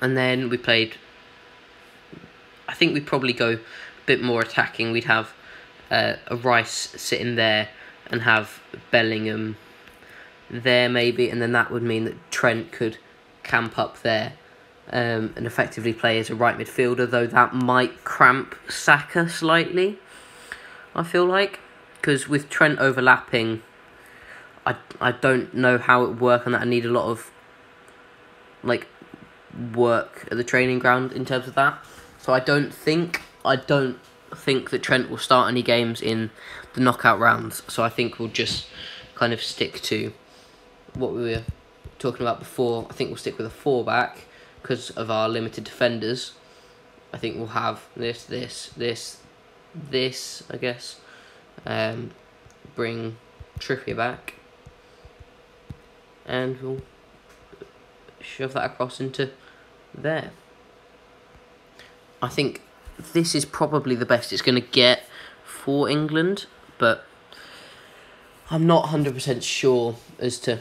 and 0.00 0.16
then 0.16 0.48
we 0.48 0.58
played 0.58 0.96
I 2.68 2.74
think 2.74 2.94
we'd 2.94 3.06
probably 3.06 3.32
go 3.32 3.52
a 3.52 3.58
bit 4.06 4.22
more 4.22 4.40
attacking. 4.40 4.92
We'd 4.92 5.04
have 5.04 5.32
uh, 5.90 6.14
a 6.28 6.36
Rice 6.36 6.92
sitting 6.96 7.36
there 7.36 7.68
and 8.10 8.22
have 8.22 8.60
Bellingham 8.90 9.56
there 10.50 10.88
maybe, 10.88 11.28
and 11.28 11.42
then 11.42 11.52
that 11.52 11.70
would 11.70 11.82
mean 11.82 12.04
that 12.04 12.30
Trent 12.30 12.72
could 12.72 12.98
camp 13.42 13.78
up 13.78 14.02
there 14.02 14.34
um, 14.90 15.32
and 15.36 15.46
effectively 15.46 15.92
play 15.92 16.18
as 16.18 16.30
a 16.30 16.34
right 16.34 16.56
midfielder, 16.56 17.08
though 17.10 17.26
that 17.26 17.54
might 17.54 18.04
cramp 18.04 18.54
Saka 18.68 19.28
slightly. 19.28 19.98
I 20.94 21.02
feel 21.02 21.24
like 21.24 21.60
because 21.96 22.28
with 22.28 22.48
Trent 22.48 22.78
overlapping, 22.78 23.62
I 24.64 24.76
I 25.00 25.12
don't 25.12 25.52
know 25.54 25.78
how 25.78 26.04
it 26.04 26.08
would 26.08 26.20
work 26.20 26.46
on 26.46 26.52
that. 26.52 26.62
I 26.62 26.64
need 26.64 26.84
a 26.84 26.90
lot 26.90 27.06
of 27.06 27.30
like 28.62 28.86
work 29.74 30.28
at 30.30 30.36
the 30.36 30.44
training 30.44 30.78
ground 30.78 31.12
in 31.12 31.24
terms 31.24 31.48
of 31.48 31.54
that. 31.54 31.84
So 32.18 32.32
I 32.32 32.40
don't 32.40 32.72
think 32.72 33.22
I 33.44 33.56
don't 33.56 33.98
think 34.36 34.70
that 34.70 34.82
Trent 34.82 35.10
will 35.10 35.18
start 35.18 35.48
any 35.48 35.62
games 35.62 36.00
in 36.00 36.30
the 36.74 36.80
knockout 36.80 37.18
rounds. 37.18 37.62
So 37.68 37.82
I 37.82 37.88
think 37.88 38.18
we'll 38.18 38.28
just 38.28 38.66
kind 39.14 39.32
of 39.32 39.42
stick 39.42 39.80
to 39.82 40.12
what 40.94 41.12
we 41.12 41.22
were 41.22 41.42
talking 41.98 42.22
about 42.22 42.38
before. 42.38 42.86
I 42.90 42.92
think 42.92 43.10
we'll 43.10 43.16
stick 43.16 43.38
with 43.38 43.46
a 43.46 43.50
four 43.50 43.84
back 43.84 44.26
because 44.62 44.90
of 44.90 45.10
our 45.10 45.28
limited 45.28 45.64
defenders. 45.64 46.32
I 47.12 47.18
think 47.18 47.36
we'll 47.36 47.48
have 47.48 47.86
this, 47.96 48.24
this, 48.24 48.70
this, 48.76 49.18
this. 49.74 50.42
I 50.50 50.56
guess. 50.56 51.00
Um, 51.64 52.10
bring 52.74 53.16
Trippier 53.58 53.96
back, 53.96 54.34
and 56.26 56.60
we'll 56.60 56.82
shove 58.20 58.52
that 58.52 58.64
across 58.64 59.00
into 59.00 59.30
there. 59.94 60.30
I 62.20 62.28
think 62.28 62.60
this 63.12 63.34
is 63.34 63.44
probably 63.44 63.94
the 63.94 64.06
best 64.06 64.32
it's 64.32 64.42
going 64.42 64.60
to 64.60 64.68
get 64.68 65.04
for 65.44 65.88
England, 65.88 66.46
but 66.78 67.04
I'm 68.50 68.66
not 68.66 68.86
100% 68.86 69.42
sure 69.42 69.96
as 70.18 70.38
to 70.40 70.60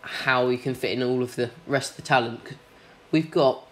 how 0.00 0.46
we 0.46 0.56
can 0.56 0.74
fit 0.74 0.92
in 0.92 1.02
all 1.02 1.22
of 1.22 1.36
the 1.36 1.50
rest 1.66 1.90
of 1.90 1.96
the 1.96 2.02
talent. 2.02 2.40
We've 3.10 3.30
got 3.30 3.66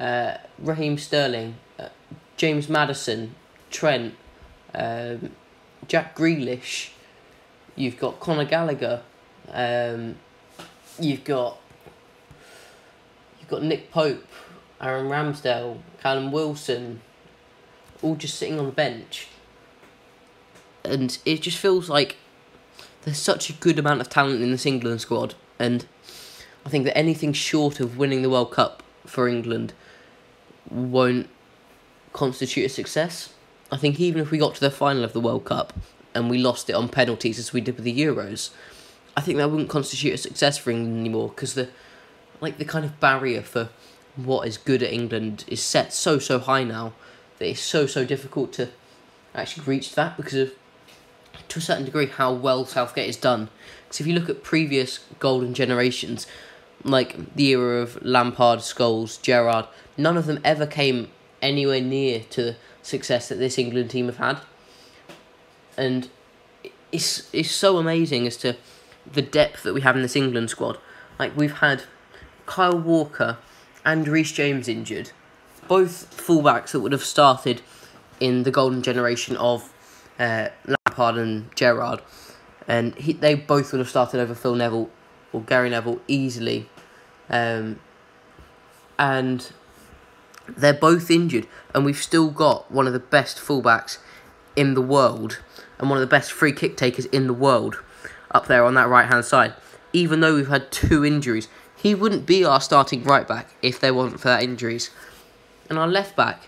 uh, 0.00 0.38
Raheem 0.58 0.98
Sterling, 0.98 1.56
uh, 1.78 1.88
James 2.36 2.68
Maddison, 2.68 3.34
Trent, 3.70 4.14
um, 4.74 5.32
Jack 5.86 6.16
Grealish, 6.16 6.90
you've 7.76 7.98
got 7.98 8.20
Conor 8.20 8.44
Gallagher, 8.44 9.02
um, 9.52 10.16
you've 10.98 11.24
got 11.24 11.58
you've 13.38 13.48
got 13.48 13.62
Nick 13.62 13.90
Pope, 13.90 14.26
Aaron 14.80 15.06
Ramsdale, 15.06 15.78
Callum 16.00 16.32
Wilson, 16.32 17.00
all 18.02 18.16
just 18.16 18.38
sitting 18.38 18.58
on 18.58 18.66
the 18.66 18.72
bench. 18.72 19.28
And 20.84 21.18
it 21.24 21.42
just 21.42 21.58
feels 21.58 21.88
like 21.88 22.16
there's 23.02 23.18
such 23.18 23.50
a 23.50 23.54
good 23.54 23.78
amount 23.78 24.00
of 24.00 24.08
talent 24.08 24.42
in 24.42 24.50
this 24.50 24.66
England 24.66 25.00
squad, 25.00 25.34
and 25.58 25.86
I 26.64 26.68
think 26.68 26.84
that 26.84 26.96
anything 26.96 27.32
short 27.32 27.80
of 27.80 27.96
winning 27.96 28.22
the 28.22 28.30
World 28.30 28.52
Cup 28.52 28.82
for 29.06 29.28
England 29.28 29.72
won't 30.70 31.28
constitute 32.12 32.66
a 32.66 32.68
success. 32.68 33.32
I 33.70 33.76
think 33.76 34.00
even 34.00 34.20
if 34.20 34.30
we 34.30 34.38
got 34.38 34.54
to 34.56 34.60
the 34.60 34.70
final 34.70 35.04
of 35.04 35.12
the 35.12 35.20
World 35.20 35.44
Cup 35.44 35.72
and 36.14 36.28
we 36.28 36.38
lost 36.38 36.68
it 36.68 36.74
on 36.74 36.88
penalties 36.88 37.38
as 37.38 37.52
we 37.52 37.60
did 37.60 37.76
with 37.76 37.84
the 37.84 37.98
Euros, 37.98 38.50
I 39.16 39.20
think 39.20 39.38
that 39.38 39.50
wouldn't 39.50 39.68
constitute 39.68 40.14
a 40.14 40.18
success 40.18 40.58
for 40.58 40.70
England 40.70 41.00
anymore 41.00 41.28
because 41.28 41.54
the 41.54 41.68
like 42.40 42.58
the 42.58 42.64
kind 42.64 42.84
of 42.84 43.00
barrier 43.00 43.42
for 43.42 43.70
what 44.16 44.46
is 44.46 44.56
good 44.56 44.82
at 44.82 44.92
England 44.92 45.44
is 45.48 45.62
set 45.62 45.92
so 45.92 46.18
so 46.18 46.38
high 46.38 46.64
now 46.64 46.92
that 47.38 47.48
it's 47.48 47.60
so 47.60 47.86
so 47.86 48.04
difficult 48.04 48.52
to 48.54 48.68
actually 49.34 49.64
reach 49.64 49.94
that 49.94 50.16
because 50.16 50.34
of 50.34 50.52
to 51.48 51.58
a 51.58 51.62
certain 51.62 51.84
degree 51.84 52.06
how 52.06 52.32
well 52.32 52.64
Southgate 52.64 53.08
is 53.08 53.16
done. 53.16 53.48
Because 53.84 54.00
if 54.00 54.06
you 54.06 54.14
look 54.14 54.28
at 54.28 54.42
previous 54.42 55.00
golden 55.18 55.54
generations, 55.54 56.26
like 56.84 57.34
the 57.34 57.48
era 57.48 57.80
of 57.80 58.02
Lampard, 58.04 58.60
Scholes, 58.60 59.20
Gerrard, 59.20 59.66
none 59.96 60.16
of 60.16 60.26
them 60.26 60.40
ever 60.44 60.66
came 60.66 61.10
anywhere 61.40 61.80
near 61.80 62.20
to 62.30 62.42
the 62.42 62.56
success 62.82 63.28
that 63.28 63.36
this 63.36 63.58
England 63.58 63.90
team 63.90 64.06
have 64.06 64.16
had. 64.16 64.40
And 65.76 66.08
it's 66.90 67.28
it's 67.32 67.50
so 67.50 67.78
amazing 67.78 68.26
as 68.26 68.36
to 68.38 68.56
the 69.10 69.22
depth 69.22 69.62
that 69.62 69.74
we 69.74 69.80
have 69.82 69.96
in 69.96 70.02
this 70.02 70.16
England 70.16 70.50
squad. 70.50 70.78
Like 71.18 71.36
we've 71.36 71.58
had 71.58 71.84
Kyle 72.46 72.78
Walker 72.78 73.38
and 73.84 74.06
Reece 74.06 74.32
James 74.32 74.68
injured, 74.68 75.12
both 75.68 76.16
fullbacks 76.16 76.72
that 76.72 76.80
would 76.80 76.92
have 76.92 77.04
started 77.04 77.62
in 78.20 78.42
the 78.42 78.50
golden 78.50 78.82
generation 78.82 79.36
of 79.36 79.72
uh, 80.18 80.48
Lampard 80.66 81.16
and 81.16 81.54
Gerrard, 81.54 82.00
and 82.66 82.94
he, 82.96 83.12
they 83.12 83.34
both 83.34 83.72
would 83.72 83.78
have 83.78 83.88
started 83.88 84.20
over 84.20 84.34
Phil 84.34 84.54
Neville 84.54 84.90
or 85.32 85.42
Gary 85.42 85.70
Neville 85.70 86.00
easily, 86.08 86.68
um, 87.30 87.78
and 88.98 89.52
they're 90.48 90.72
both 90.72 91.10
injured, 91.10 91.46
and 91.74 91.84
we've 91.84 92.02
still 92.02 92.30
got 92.30 92.70
one 92.70 92.86
of 92.86 92.92
the 92.92 92.98
best 92.98 93.36
fullbacks 93.38 93.98
in 94.56 94.74
the 94.74 94.82
world 94.82 95.38
and 95.78 95.88
one 95.88 95.98
of 95.98 96.00
the 96.00 96.06
best 96.06 96.32
free 96.32 96.52
kick 96.52 96.76
takers 96.76 97.06
in 97.06 97.26
the 97.26 97.32
world 97.32 97.80
up 98.30 98.46
there 98.46 98.64
on 98.64 98.74
that 98.74 98.88
right 98.88 99.06
hand 99.06 99.24
side. 99.24 99.54
Even 99.92 100.20
though 100.20 100.34
we've 100.34 100.48
had 100.48 100.70
two 100.72 101.04
injuries, 101.04 101.48
he 101.76 101.94
wouldn't 101.94 102.26
be 102.26 102.44
our 102.44 102.60
starting 102.60 103.04
right 103.04 103.26
back 103.26 103.54
if 103.62 103.78
there 103.78 103.94
wasn't 103.94 104.20
for 104.20 104.28
that 104.28 104.42
injuries. 104.42 104.90
And 105.68 105.78
our 105.78 105.88
left 105.88 106.16
back, 106.16 106.46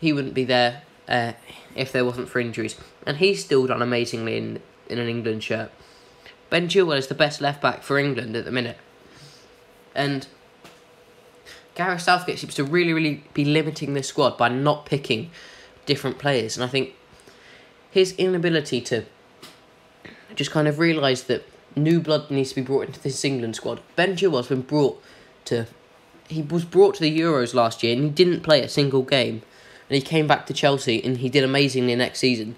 he 0.00 0.12
wouldn't 0.12 0.34
be 0.34 0.44
there 0.44 0.82
uh, 1.08 1.32
if 1.74 1.92
there 1.92 2.04
wasn't 2.04 2.28
for 2.28 2.40
injuries. 2.40 2.76
And 3.06 3.18
he's 3.18 3.44
still 3.44 3.66
done 3.66 3.82
amazingly 3.82 4.36
in, 4.36 4.60
in 4.88 4.98
an 4.98 5.08
England 5.08 5.44
shirt. 5.44 5.70
Ben 6.48 6.68
Chilwell 6.68 6.98
is 6.98 7.06
the 7.06 7.14
best 7.14 7.40
left 7.40 7.62
back 7.62 7.82
for 7.82 7.98
England 7.98 8.34
at 8.34 8.44
the 8.44 8.50
minute. 8.50 8.78
And 9.94 10.26
Gareth 11.74 12.02
Southgate 12.02 12.38
seems 12.38 12.54
to 12.54 12.64
really, 12.64 12.92
really 12.92 13.24
be 13.34 13.44
limiting 13.44 13.94
this 13.94 14.08
squad 14.08 14.36
by 14.36 14.48
not 14.48 14.86
picking 14.86 15.30
different 15.86 16.18
players. 16.18 16.56
And 16.56 16.64
I 16.64 16.68
think 16.68 16.94
his 17.90 18.12
inability 18.12 18.80
to 18.82 19.04
just 20.34 20.50
kind 20.50 20.68
of 20.68 20.78
realise 20.78 21.22
that 21.22 21.44
new 21.76 22.00
blood 22.00 22.30
needs 22.30 22.50
to 22.50 22.56
be 22.56 22.62
brought 22.62 22.86
into 22.86 23.00
this 23.00 23.24
England 23.24 23.56
squad. 23.56 23.80
Ben 23.96 24.16
Chilwell's 24.16 24.48
been 24.48 24.62
brought 24.62 25.02
to. 25.46 25.66
He 26.30 26.42
was 26.42 26.64
brought 26.64 26.94
to 26.94 27.00
the 27.02 27.20
Euros 27.20 27.54
last 27.54 27.82
year 27.82 27.94
and 27.94 28.04
he 28.04 28.10
didn't 28.10 28.42
play 28.42 28.62
a 28.62 28.68
single 28.68 29.02
game. 29.02 29.42
And 29.88 29.96
he 29.96 30.00
came 30.00 30.28
back 30.28 30.46
to 30.46 30.54
Chelsea 30.54 31.04
and 31.04 31.18
he 31.18 31.28
did 31.28 31.42
amazingly 31.42 31.96
next 31.96 32.20
season. 32.20 32.56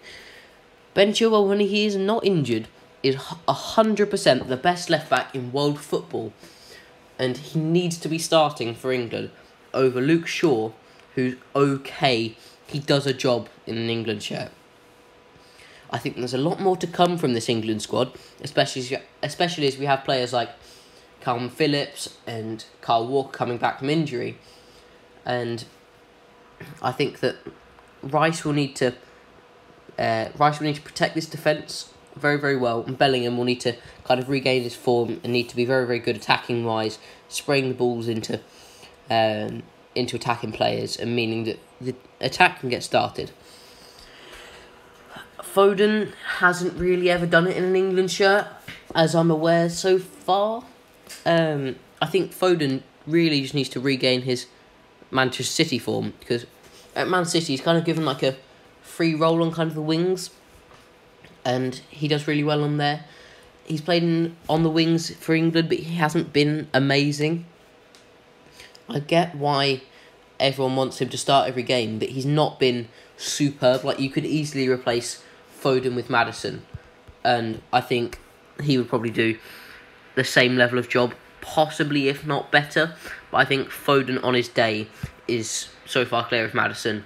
Ben 0.93 1.13
Chilwell, 1.13 1.49
when 1.49 1.61
he 1.61 1.87
is 1.87 1.97
not 1.97 2.25
injured, 2.25 2.69
is 3.03 3.17
100% 3.17 4.49
the 4.49 4.57
best 4.59 4.91
left 4.91 5.09
back 5.09 5.35
in 5.35 5.53
world 5.53 5.81
football. 5.81 6.35
And 7.19 7.39
he 7.39 7.59
needs 7.59 7.97
to 7.99 8.09
be 8.09 8.19
starting 8.19 8.75
for 8.75 8.93
England 8.93 9.31
over 9.73 10.03
Luke 10.03 10.27
Shaw, 10.27 10.73
who's 11.15 11.37
okay. 11.57 12.37
He 12.67 12.79
does 12.79 13.07
a 13.07 13.15
job 13.15 13.49
in 13.67 13.79
an 13.79 13.89
England 13.89 14.23
shirt. 14.23 14.51
I 15.91 15.99
think 15.99 16.17
there's 16.17 16.35
a 16.35 16.39
lot 16.39 16.61
more 16.61 16.77
to 16.77 16.87
come 16.87 17.17
from 17.19 17.35
this 17.35 17.49
England 17.49 17.83
squad, 17.83 18.13
especially 18.43 18.99
especially 19.23 19.67
as 19.67 19.77
we 19.77 19.85
have 19.85 20.05
players 20.05 20.33
like 20.33 20.51
Calvin 21.23 21.49
Phillips 21.49 22.19
and 22.27 22.65
Kyle 22.81 23.07
Walker 23.07 23.31
coming 23.31 23.57
back 23.57 23.79
from 23.79 23.89
injury, 23.89 24.39
and 25.25 25.65
I 26.83 26.93
think 26.93 27.21
that 27.21 27.37
Rice 28.03 28.45
will 28.45 28.53
need 28.53 28.75
to 28.77 28.95
uh, 29.99 30.29
Rice 30.37 30.59
will 30.59 30.67
need 30.67 30.77
to 30.77 30.83
protect 30.83 31.15
this 31.15 31.27
defence 31.27 31.93
very 32.17 32.39
very 32.39 32.57
well, 32.57 32.83
and 32.83 32.99
Bellingham 32.99 33.37
will 33.37 33.45
need 33.45 33.61
to 33.61 33.77
kind 34.05 34.21
of 34.21 34.29
regain 34.29 34.63
his 34.63 34.75
form 34.75 35.21
and 35.23 35.33
need 35.33 35.49
to 35.49 35.57
be 35.57 35.65
very 35.65 35.87
very 35.87 36.01
good 36.01 36.17
attacking 36.17 36.65
wise, 36.65 36.99
spraying 37.29 37.69
the 37.69 37.75
balls 37.75 38.09
into 38.09 38.41
um, 39.09 39.63
into 39.95 40.17
attacking 40.17 40.53
players, 40.53 40.97
and 40.97 41.15
meaning 41.15 41.45
that 41.45 41.59
the 41.81 41.95
attack 42.21 42.61
can 42.61 42.69
get 42.69 42.83
started. 42.83 43.31
Foden 45.39 46.15
hasn't 46.39 46.79
really 46.79 47.11
ever 47.11 47.27
done 47.27 47.47
it 47.47 47.57
in 47.57 47.65
an 47.65 47.77
England 47.77 48.11
shirt, 48.11 48.47
as 48.95 49.15
I'm 49.15 49.31
aware 49.31 49.69
so 49.69 49.99
far. 49.99 50.65
Um, 51.25 51.77
I 52.01 52.07
think 52.07 52.33
Foden 52.33 52.83
really 53.07 53.43
just 53.43 53.55
needs 53.55 53.69
to 53.71 53.81
regain 53.81 54.23
his 54.23 54.47
Manchester 55.11 55.53
City 55.53 55.79
form 55.79 56.15
because 56.21 56.47
at 56.97 57.09
Man 57.09 57.25
City 57.25 57.53
he's 57.53 57.61
kind 57.61 57.79
of 57.79 57.85
given 57.85 58.05
like 58.05 58.23
a 58.23 58.37
free 58.83 59.15
role 59.15 59.43
on 59.43 59.53
kind 59.53 59.69
of 59.69 59.75
the 59.75 59.83
wings, 59.83 60.31
and 61.45 61.77
he 61.91 62.09
does 62.09 62.27
really 62.27 62.45
well 62.45 62.63
on 62.63 62.77
there. 62.77 63.05
He's 63.65 63.81
played 63.81 64.03
in, 64.03 64.37
on 64.49 64.63
the 64.63 64.71
wings 64.71 65.15
for 65.17 65.35
England, 65.35 65.69
but 65.69 65.79
he 65.79 65.95
hasn't 65.95 66.33
been 66.33 66.69
amazing. 66.75 67.47
I 68.89 68.99
get 68.99 69.35
why 69.35 69.83
everyone 70.41 70.77
wants 70.77 71.01
him 71.01 71.09
to 71.11 71.17
start 71.17 71.49
every 71.49 71.63
game, 71.63 71.99
but 71.99 72.09
he's 72.09 72.27
not 72.27 72.59
been 72.59 72.89
superb. 73.17 73.85
Like 73.85 74.01
you 74.01 74.11
could 74.11 74.27
easily 74.27 74.69
replace 74.69 75.23
Foden 75.61 75.95
with 75.95 76.11
Maddison, 76.11 76.63
and 77.25 77.63
I 77.73 77.81
think 77.81 78.19
he 78.63 78.77
would 78.77 78.89
probably 78.89 79.11
do 79.11 79.39
the 80.15 80.25
same 80.25 80.57
level 80.57 80.79
of 80.79 80.89
job, 80.89 81.15
possibly 81.41 82.09
if 82.09 82.27
not 82.27 82.51
better. 82.51 82.95
But 83.31 83.39
I 83.39 83.45
think 83.45 83.69
Foden 83.69 84.23
on 84.23 84.35
his 84.35 84.49
day 84.49 84.89
is 85.29 85.69
so 85.87 86.05
far 86.05 86.27
clear 86.27 86.45
of 86.45 86.55
Maddison, 86.55 87.05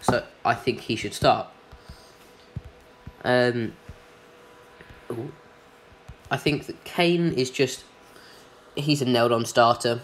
so 0.00 0.24
I 0.44 0.54
think 0.54 0.80
he 0.80 0.96
should 0.96 1.14
start. 1.14 1.48
Um. 3.24 3.72
I 6.30 6.36
think 6.36 6.66
that 6.66 6.84
Kane 6.84 7.32
is 7.32 7.50
just 7.50 7.84
he's 8.76 9.00
a 9.00 9.06
nailed 9.06 9.32
on 9.32 9.46
starter. 9.46 10.02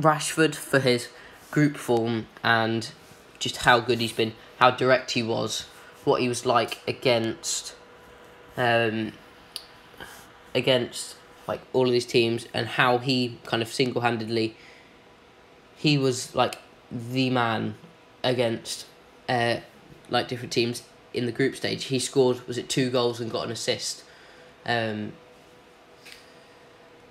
Rashford 0.00 0.54
for 0.54 0.78
his 0.78 1.08
group 1.50 1.76
form 1.76 2.28
and 2.44 2.88
just 3.40 3.58
how 3.58 3.80
good 3.80 3.98
he's 4.00 4.12
been, 4.12 4.34
how 4.58 4.70
direct 4.70 5.12
he 5.12 5.22
was 5.24 5.66
what 6.08 6.22
he 6.22 6.28
was 6.28 6.46
like 6.46 6.80
against, 6.88 7.74
um, 8.56 9.12
against 10.54 11.16
like 11.48 11.60
all 11.72 11.86
of 11.86 11.92
these 11.92 12.06
teams, 12.06 12.46
and 12.54 12.66
how 12.66 12.98
he 12.98 13.38
kind 13.44 13.62
of 13.62 13.68
single 13.68 14.02
handedly. 14.02 14.54
He 15.76 15.98
was 15.98 16.34
like 16.34 16.58
the 16.92 17.30
man 17.30 17.74
against, 18.22 18.86
uh, 19.28 19.56
like 20.10 20.28
different 20.28 20.52
teams 20.52 20.82
in 21.14 21.26
the 21.26 21.32
group 21.32 21.56
stage. 21.56 21.84
He 21.84 21.98
scored 21.98 22.46
was 22.46 22.58
it 22.58 22.68
two 22.68 22.90
goals 22.90 23.20
and 23.20 23.30
got 23.30 23.46
an 23.46 23.50
assist, 23.50 24.04
um, 24.66 25.12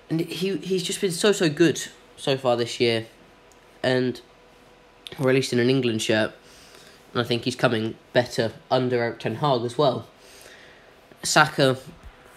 and 0.09 0.21
he 0.21 0.57
he's 0.57 0.83
just 0.83 1.01
been 1.01 1.11
so 1.11 1.31
so 1.31 1.49
good 1.49 1.81
so 2.15 2.37
far 2.37 2.55
this 2.55 2.79
year, 2.79 3.07
and 3.81 4.21
released 5.17 5.53
in 5.53 5.59
an 5.59 5.69
England 5.69 6.01
shirt, 6.01 6.33
and 7.13 7.21
I 7.21 7.23
think 7.23 7.45
he's 7.45 7.55
coming 7.55 7.95
better 8.13 8.53
under 8.69 9.13
Ten 9.13 9.35
Hag 9.35 9.61
as 9.63 9.77
well. 9.77 10.07
Saka, 11.23 11.77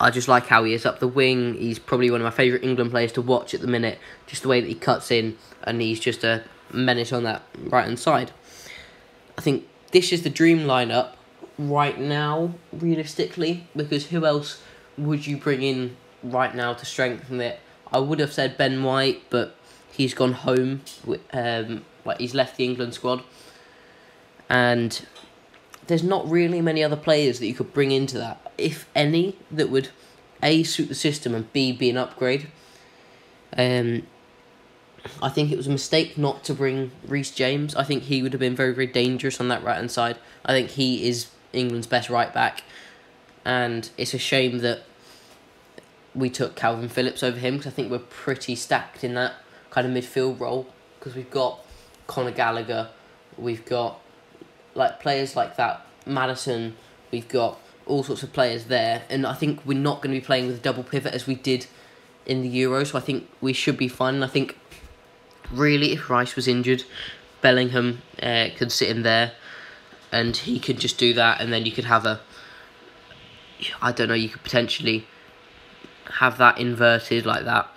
I 0.00 0.11
just 0.11 0.28
like 0.28 0.47
how 0.47 0.64
he 0.64 0.73
is 0.73 0.87
up 0.87 0.99
the 0.99 1.07
wing. 1.07 1.54
He's 1.54 1.78
probably 1.78 2.11
one 2.11 2.23
of 2.23 2.25
my 2.25 2.30
favourite 2.30 2.64
England 2.64 2.90
players 2.90 3.12
to 3.12 3.23
watch 3.23 3.52
at 3.52 3.61
the 3.61 3.66
minute. 3.66 3.99
Just 4.26 4.42
the 4.42 4.49
way 4.49 4.61
that 4.61 4.66
he 4.66 4.75
cuts 4.75 5.11
in, 5.11 5.37
and 5.62 5.83
he's 5.83 6.00
just 6.00 6.25
a 6.25 6.42
menace 6.73 7.12
on 7.12 7.25
that 7.25 7.42
right 7.59 7.85
hand 7.85 7.99
side. 7.99 8.33
I 9.37 9.42
think 9.42 9.69
this 9.92 10.11
is 10.11 10.23
the 10.23 10.30
dream 10.30 10.61
lineup 10.61 11.12
right 11.59 12.00
now, 12.00 12.54
realistically, 12.73 13.66
because 13.76 14.07
who 14.07 14.25
else 14.25 14.62
would 14.97 15.26
you 15.26 15.37
bring 15.37 15.62
in 15.62 15.97
right 16.23 16.54
now 16.54 16.73
to 16.73 16.87
strengthen 16.87 17.40
it? 17.42 17.61
I 17.92 17.99
would 17.99 18.21
have 18.21 18.33
said 18.33 18.57
Ben 18.57 18.83
White, 18.83 19.23
but 19.28 19.54
he's 19.92 20.14
gone 20.14 20.33
home. 20.33 20.80
Um, 21.33 21.85
like 22.07 22.19
he's 22.19 22.35
left 22.35 22.57
the 22.57 22.64
England 22.64 22.95
squad, 22.95 23.23
and 24.49 25.07
there's 25.90 26.02
not 26.04 26.28
really 26.30 26.61
many 26.61 26.82
other 26.82 26.97
players 26.97 27.38
that 27.40 27.47
you 27.47 27.54
could 27.54 27.75
bring 27.75 27.90
into 27.90 28.16
that, 28.16 28.52
if 28.56 28.88
any, 28.94 29.37
that 29.50 29.68
would 29.68 29.88
a 30.42 30.62
suit 30.62 30.88
the 30.88 30.94
system 30.94 31.35
and 31.35 31.52
b 31.52 31.73
be 31.73 31.90
an 31.90 31.97
upgrade. 31.97 32.47
Um, 33.56 34.06
I 35.20 35.28
think 35.30 35.50
it 35.50 35.56
was 35.56 35.66
a 35.66 35.70
mistake 35.70 36.16
not 36.16 36.44
to 36.44 36.54
bring 36.54 36.92
Reece 37.06 37.32
James. 37.32 37.75
I 37.75 37.85
think 37.85 38.04
he 38.04 38.23
would 38.23 38.32
have 38.32 38.40
been 38.40 38.54
very, 38.54 38.73
very 38.73 38.87
dangerous 38.87 39.40
on 39.40 39.49
that 39.49 39.62
right 39.64 39.76
hand 39.76 39.90
side. 39.90 40.18
I 40.44 40.52
think 40.52 40.70
he 40.70 41.09
is 41.09 41.28
England's 41.52 41.87
best 41.87 42.09
right 42.09 42.32
back, 42.32 42.62
and 43.44 43.90
it's 43.99 44.14
a 44.14 44.18
shame 44.18 44.59
that 44.59 44.85
we 46.14 46.30
took 46.30 46.54
Calvin 46.54 46.88
Phillips 46.88 47.23
over 47.23 47.38
him 47.38 47.56
because 47.56 47.73
I 47.73 47.75
think 47.75 47.90
we're 47.90 47.99
pretty 47.99 48.54
stacked 48.54 49.02
in 49.02 49.14
that 49.14 49.35
kind 49.70 49.87
of 49.87 49.92
midfield 49.92 50.38
role 50.38 50.66
because 50.99 51.14
we've 51.14 51.30
got 51.30 51.64
Conor 52.06 52.30
Gallagher, 52.30 52.90
we've 53.37 53.64
got 53.64 54.00
like 54.75 55.00
players 55.00 55.37
like 55.37 55.57
that, 55.57 55.85
Maddison, 56.07 56.77
we've 57.11 57.29
got 57.29 57.59
all 57.87 58.03
sorts 58.03 58.23
of 58.23 58.33
players 58.33 58.67
there, 58.67 59.03
and 59.11 59.27
I 59.27 59.35
think 59.35 59.65
we're 59.67 59.79
not 59.79 60.03
going 60.03 60.15
to 60.15 60.21
be 60.21 60.25
playing 60.25 60.47
with 60.47 60.57
a 60.57 60.61
double 60.61 60.83
pivot 60.83 61.12
as 61.12 61.27
we 61.27 61.35
did 61.35 61.67
in 62.27 62.43
the 62.43 62.49
Euro, 62.49 62.85
so 62.85 62.99
I 62.99 63.00
think 63.00 63.29
we 63.41 63.53
should 63.53 63.77
be 63.77 63.89
fine. 63.89 64.15
And 64.15 64.25
I 64.25 64.29
think 64.29 64.57
really, 65.50 65.93
if 65.93 66.09
Rice 66.09 66.37
was 66.37 66.47
injured, 66.47 66.85
Bellingham 67.41 68.03
uh, 68.23 68.49
could 68.57 68.71
sit 68.71 68.89
in 68.89 69.03
there, 69.03 69.33
and 70.12 70.37
he 70.37 70.61
could 70.61 70.79
just 70.79 70.99
do 70.99 71.15
that, 71.15 71.41
and 71.41 71.53
then 71.53 71.67
you 71.67 71.73
could 71.73 71.87
have 71.87 72.07
a, 72.07 72.21
I 73.83 73.93
don't 73.93 74.09
know, 74.09 74.15
you 74.15 74.29
could 74.29 74.45
potentially 74.45 75.07
have 76.15 76.39
that 76.39 76.59
inverted 76.59 77.27
like 77.27 77.45
that. 77.45 77.69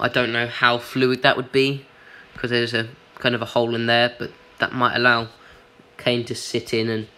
I 0.00 0.08
don't 0.08 0.32
know 0.32 0.46
how 0.46 0.78
fluid 0.78 1.22
that 1.22 1.36
would 1.36 1.52
be, 1.52 1.86
because 2.34 2.50
there's 2.50 2.74
a 2.74 2.88
kind 3.16 3.34
of 3.34 3.42
a 3.42 3.46
hole 3.46 3.74
in 3.74 3.86
there, 3.86 4.14
but 4.18 4.30
that 4.58 4.72
might 4.72 4.94
allow 4.94 5.28
Kane 5.98 6.24
to 6.24 6.34
sit 6.34 6.72
in 6.72 6.88
and 6.88 7.08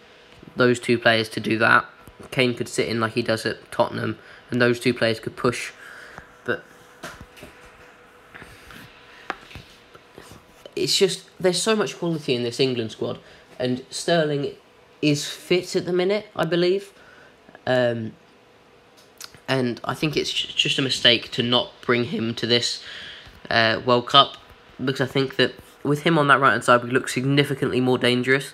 those 0.55 0.79
two 0.79 0.97
players 0.97 1.29
to 1.29 1.39
do 1.39 1.57
that. 1.59 1.85
Kane 2.29 2.53
could 2.53 2.67
sit 2.67 2.87
in 2.87 2.99
like 2.99 3.13
he 3.13 3.21
does 3.21 3.45
at 3.45 3.71
Tottenham, 3.71 4.19
and 4.49 4.61
those 4.61 4.79
two 4.79 4.93
players 4.93 5.19
could 5.19 5.35
push. 5.35 5.71
But 6.43 6.63
it's 10.75 10.95
just 10.95 11.29
there's 11.39 11.61
so 11.61 11.75
much 11.75 11.97
quality 11.97 12.35
in 12.35 12.43
this 12.43 12.59
England 12.59 12.91
squad, 12.91 13.19
and 13.57 13.85
Sterling 13.89 14.53
is 15.01 15.27
fit 15.27 15.75
at 15.75 15.85
the 15.85 15.93
minute, 15.93 16.27
I 16.35 16.45
believe. 16.45 16.93
Um, 17.65 18.13
and 19.47 19.81
I 19.83 19.93
think 19.93 20.15
it's 20.15 20.31
just 20.31 20.79
a 20.79 20.81
mistake 20.81 21.31
to 21.31 21.43
not 21.43 21.73
bring 21.81 22.05
him 22.05 22.33
to 22.35 22.47
this 22.47 22.83
uh, 23.49 23.81
World 23.85 24.07
Cup 24.07 24.37
because 24.83 25.01
I 25.01 25.05
think 25.05 25.35
that 25.35 25.53
with 25.83 26.03
him 26.03 26.17
on 26.17 26.27
that 26.27 26.39
right 26.39 26.51
hand 26.51 26.63
side, 26.63 26.83
we 26.83 26.91
look 26.91 27.09
significantly 27.09 27.81
more 27.81 27.97
dangerous. 27.97 28.53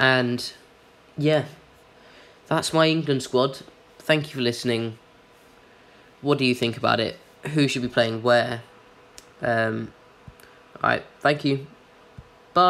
And 0.00 0.52
yeah, 1.18 1.44
that's 2.46 2.72
my 2.72 2.88
England 2.88 3.22
squad. 3.22 3.58
Thank 3.98 4.28
you 4.28 4.36
for 4.36 4.40
listening. 4.40 4.98
What 6.22 6.38
do 6.38 6.46
you 6.46 6.54
think 6.54 6.78
about 6.78 7.00
it? 7.00 7.18
Who 7.52 7.68
should 7.68 7.82
be 7.82 7.88
playing 7.88 8.22
where? 8.22 8.62
Um, 9.42 9.92
Alright, 10.82 11.04
thank 11.20 11.44
you. 11.44 11.66